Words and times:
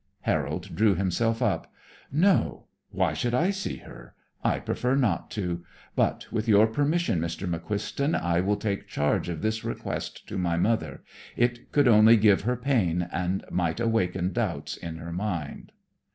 Harold 0.21 0.75
drew 0.75 0.95
himself 0.95 1.43
up. 1.43 1.71
"No. 2.11 2.65
Why 2.89 3.13
should 3.13 3.35
I 3.35 3.51
see 3.51 3.75
her? 3.75 4.15
I 4.43 4.57
prefer 4.57 4.95
not 4.95 5.29
to. 5.37 5.63
But 5.95 6.25
with 6.31 6.47
your 6.47 6.65
permission, 6.65 7.19
Mr. 7.19 7.47
McQuiston, 7.47 8.19
I 8.19 8.39
will 8.41 8.55
take 8.55 8.87
charge 8.87 9.29
of 9.29 9.43
this 9.43 9.63
request 9.63 10.27
to 10.29 10.39
my 10.39 10.57
mother. 10.57 11.03
It 11.37 11.71
could 11.71 11.87
only 11.87 12.17
give 12.17 12.41
her 12.41 12.57
pain, 12.57 13.07
and 13.11 13.45
might 13.51 13.79
awaken 13.79 14.33
doubts 14.33 14.75
in 14.75 14.97
her 14.97 15.11
mind." 15.13 15.71